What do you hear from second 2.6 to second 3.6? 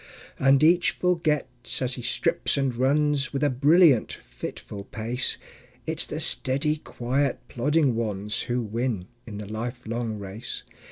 runs With a